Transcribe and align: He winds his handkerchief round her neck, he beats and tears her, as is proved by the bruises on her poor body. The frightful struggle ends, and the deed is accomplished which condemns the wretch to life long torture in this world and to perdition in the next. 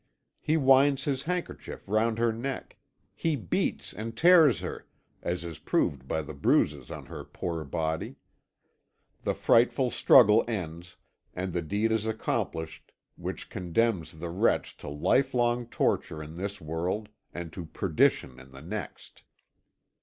He 0.39 0.57
winds 0.57 1.03
his 1.03 1.21
handkerchief 1.21 1.87
round 1.87 2.17
her 2.17 2.33
neck, 2.33 2.75
he 3.13 3.35
beats 3.35 3.93
and 3.93 4.17
tears 4.17 4.61
her, 4.61 4.87
as 5.21 5.43
is 5.45 5.59
proved 5.59 6.07
by 6.07 6.23
the 6.23 6.33
bruises 6.33 6.89
on 6.89 7.05
her 7.05 7.23
poor 7.23 7.63
body. 7.63 8.15
The 9.21 9.35
frightful 9.35 9.91
struggle 9.91 10.43
ends, 10.47 10.97
and 11.35 11.53
the 11.53 11.61
deed 11.61 11.91
is 11.91 12.07
accomplished 12.07 12.93
which 13.15 13.51
condemns 13.51 14.13
the 14.13 14.31
wretch 14.31 14.75
to 14.77 14.89
life 14.89 15.35
long 15.35 15.67
torture 15.67 16.23
in 16.23 16.35
this 16.35 16.59
world 16.59 17.09
and 17.31 17.53
to 17.53 17.67
perdition 17.67 18.39
in 18.39 18.49
the 18.53 18.61
next. 18.63 19.21